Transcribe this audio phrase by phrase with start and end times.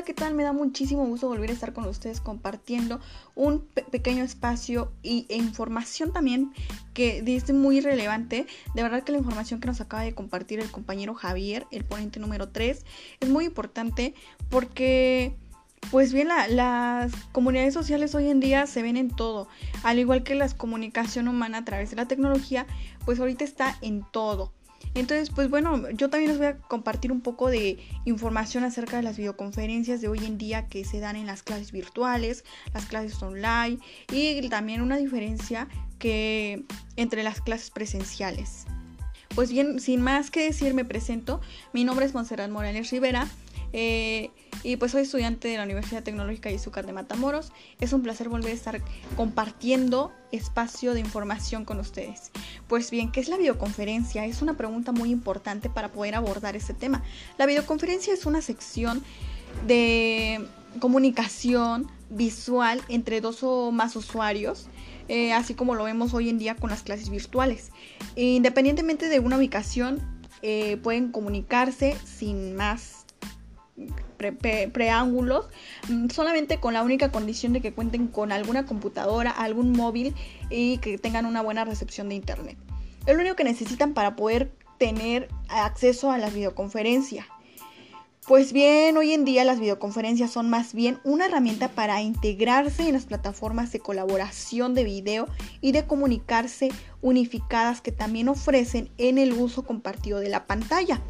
[0.00, 0.32] Hola, ¿qué tal?
[0.32, 3.00] Me da muchísimo gusto volver a estar con ustedes compartiendo
[3.34, 6.54] un pequeño espacio y, e información también
[6.94, 8.46] que es muy relevante.
[8.74, 12.18] De verdad que la información que nos acaba de compartir el compañero Javier, el ponente
[12.18, 12.82] número 3,
[13.20, 14.14] es muy importante
[14.48, 15.36] porque...
[15.90, 19.48] Pues bien, las comunidades sociales hoy en día se ven en todo,
[19.82, 22.66] al igual que la comunicación humana a través de la tecnología,
[23.06, 24.52] pues ahorita está en todo.
[24.94, 29.02] Entonces, pues bueno, yo también les voy a compartir un poco de información acerca de
[29.04, 32.44] las videoconferencias de hoy en día que se dan en las clases virtuales,
[32.74, 33.78] las clases online
[34.12, 36.64] y también una diferencia que
[36.96, 38.66] entre las clases presenciales.
[39.34, 41.40] Pues bien, sin más que decir, me presento.
[41.72, 43.28] Mi nombre es Monserrat Morales Rivera.
[43.72, 44.30] Eh,
[44.62, 47.52] y pues soy estudiante de la Universidad Tecnológica Izúcar de Matamoros.
[47.80, 48.80] Es un placer volver a estar
[49.16, 52.30] compartiendo espacio de información con ustedes.
[52.68, 54.26] Pues bien, ¿qué es la videoconferencia?
[54.26, 57.02] Es una pregunta muy importante para poder abordar este tema.
[57.38, 59.02] La videoconferencia es una sección
[59.66, 60.46] de
[60.78, 64.68] comunicación visual entre dos o más usuarios.
[65.08, 67.72] Eh, así como lo vemos hoy en día con las clases virtuales.
[68.14, 70.00] Independientemente de una ubicación,
[70.42, 73.06] eh, pueden comunicarse sin más
[74.72, 75.46] preángulos,
[75.88, 80.14] mm, solamente con la única condición de que cuenten con alguna computadora, algún móvil
[80.50, 82.56] y que tengan una buena recepción de internet.
[83.06, 87.26] Es lo único que necesitan para poder tener acceso a la videoconferencia.
[88.26, 92.92] Pues bien, hoy en día las videoconferencias son más bien una herramienta para integrarse en
[92.92, 95.26] las plataformas de colaboración de video
[95.60, 96.68] y de comunicarse
[97.00, 101.00] unificadas que también ofrecen en el uso compartido de la pantalla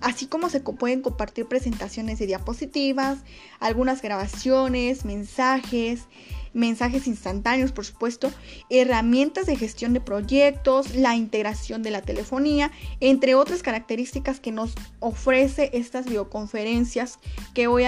[0.00, 3.18] así como se pueden compartir presentaciones de diapositivas,
[3.60, 6.06] algunas grabaciones, mensajes,
[6.52, 8.32] mensajes instantáneos, por supuesto,
[8.70, 14.74] herramientas de gestión de proyectos, la integración de la telefonía, entre otras características que nos
[14.98, 17.18] ofrece estas videoconferencias
[17.54, 17.84] que hoy,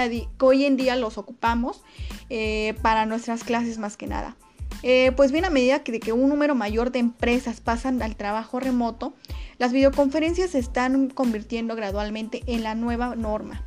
[0.65, 1.83] en día los ocupamos
[2.31, 4.37] eh, para nuestras clases más que nada.
[4.83, 9.15] Eh, pues bien, a medida que, un número mayor de empresas pasan al trabajo remoto,
[9.59, 13.63] las videoconferencias se están convirtiendo gradualmente en la nueva norma,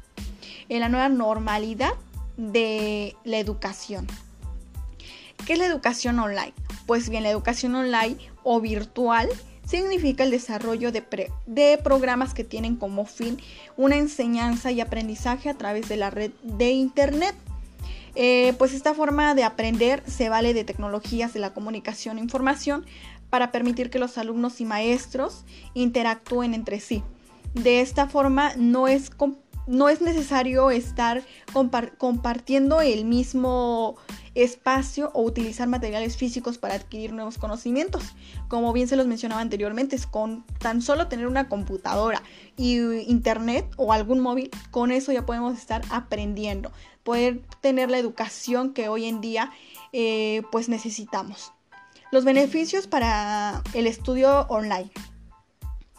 [0.68, 1.94] en la nueva normalidad
[2.38, 4.08] de la educación.
[5.46, 6.54] ¿Qué es la educación online?
[6.86, 9.30] Pues bien, la educación online o virtual
[9.66, 11.04] significa el desarrollo de,
[11.46, 13.40] de, programas que tienen como fin
[13.78, 17.36] una enseñanza y aprendizaje a través de la red de Internet.
[18.16, 22.86] Eh, pues esta forma de aprender se vale de tecnologías de la comunicación e información
[23.30, 25.44] para permitir que los alumnos y maestros
[25.74, 27.04] interactúen entre sí.
[27.54, 29.12] De esta forma no es,
[29.68, 31.24] no es necesario estar
[31.98, 33.98] compartiendo el mismo
[34.36, 38.04] espacio o utilizar materiales físicos para adquirir nuevos conocimientos.
[38.50, 42.22] Como bien se los mencionaba anteriormente, es con tan solo tener una computadora
[42.58, 42.78] y
[43.10, 46.72] internet o algún móvil, con eso ya podemos estar aprendiendo,
[47.06, 49.54] poder tener la educación que hoy en día
[49.94, 51.54] eh, pues necesitamos.
[52.12, 54.92] Los beneficios para el estudio online.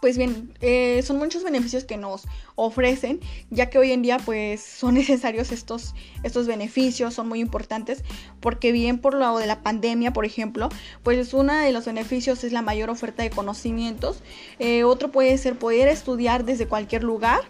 [0.01, 2.25] Pues bien, eh, son muchos beneficios que nos
[2.55, 8.05] ofrecen, ya que hoy en día pues son necesarios estos, estos beneficios, son muy importantes,
[8.41, 10.69] porque bien por lo de la pandemia, por ejemplo,
[11.03, 14.23] pues uno de los beneficios es la mayor oferta de conocimientos,
[14.59, 17.41] eh, otro puede ser poder estudiar desde cualquier lugar,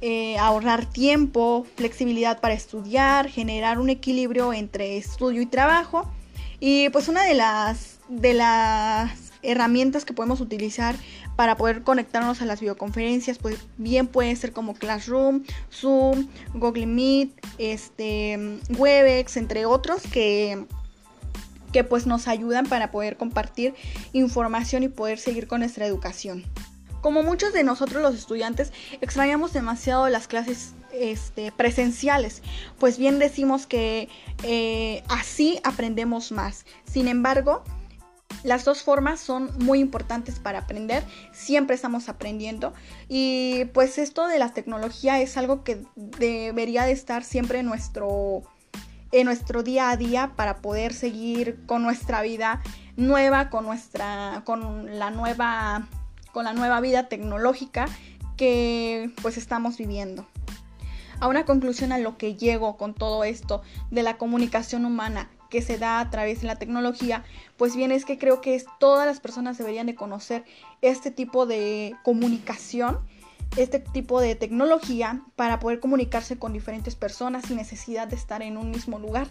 [0.00, 6.10] eh, ahorrar tiempo, flexibilidad para estudiar, generar un equilibrio entre estudio y trabajo,
[6.58, 10.94] y pues una de las, de las herramientas que podemos utilizar
[11.36, 17.30] para poder conectarnos a las videoconferencias, pues bien puede ser como Classroom, Zoom, Google Meet,
[17.58, 20.66] este, Webex, entre otros que
[21.72, 23.74] que pues nos ayudan para poder compartir
[24.12, 26.44] información y poder seguir con nuestra educación.
[27.00, 32.42] Como muchos de nosotros los estudiantes extrañamos demasiado las clases este, presenciales,
[32.78, 34.08] pues bien decimos que
[34.42, 36.66] eh, así aprendemos más.
[36.84, 37.62] Sin embargo,
[38.42, 42.72] las dos formas son muy importantes para aprender, siempre estamos aprendiendo.
[43.08, 48.42] Y pues esto de la tecnología es algo que debería de estar siempre en nuestro,
[49.12, 52.62] en nuestro día a día para poder seguir con nuestra vida
[52.96, 55.86] nueva, con nuestra, con la nueva
[56.32, 57.88] con la nueva vida tecnológica
[58.36, 60.26] que pues estamos viviendo.
[61.20, 65.60] A una conclusión a lo que llego con todo esto de la comunicación humana que
[65.60, 67.24] se da a través de la tecnología,
[67.58, 70.44] pues bien es que creo que todas las personas deberían de conocer
[70.80, 73.00] este tipo de comunicación,
[73.56, 78.56] este tipo de tecnología para poder comunicarse con diferentes personas sin necesidad de estar en
[78.56, 79.28] un mismo lugar.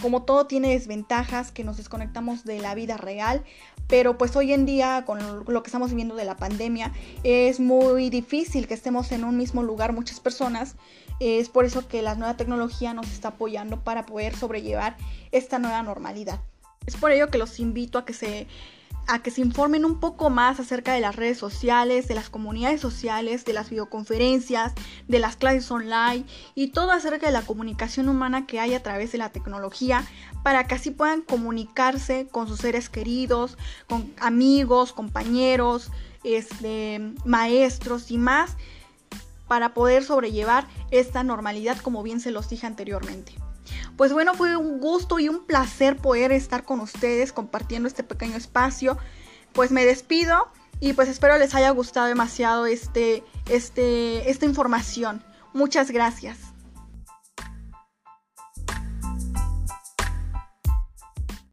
[0.00, 3.44] Como todo tiene desventajas, que nos desconectamos de la vida real,
[3.86, 6.92] pero pues hoy en día con lo que estamos viviendo de la pandemia
[7.22, 10.76] es muy difícil que estemos en un mismo lugar muchas personas.
[11.20, 14.96] Es por eso que la nueva tecnología nos está apoyando para poder sobrellevar
[15.32, 16.40] esta nueva normalidad.
[16.86, 18.46] Es por ello que los invito a que se
[19.06, 22.80] a que se informen un poco más acerca de las redes sociales, de las comunidades
[22.80, 24.72] sociales, de las videoconferencias,
[25.08, 26.24] de las clases online
[26.54, 30.04] y todo acerca de la comunicación humana que hay a través de la tecnología
[30.42, 33.58] para que así puedan comunicarse con sus seres queridos,
[33.88, 35.90] con amigos, compañeros,
[36.22, 38.56] este, maestros y más
[39.48, 43.34] para poder sobrellevar esta normalidad como bien se los dije anteriormente.
[43.96, 48.36] Pues bueno, fue un gusto y un placer poder estar con ustedes compartiendo este pequeño
[48.36, 48.98] espacio.
[49.52, 50.48] Pues me despido
[50.80, 55.22] y pues espero les haya gustado demasiado este, este, esta información.
[55.52, 56.53] Muchas gracias.